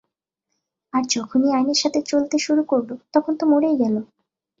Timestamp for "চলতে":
2.01-2.37